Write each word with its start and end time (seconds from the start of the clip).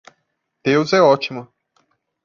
Deus 0.65 0.93
é 0.93 0.99
ótimo. 1.03 1.47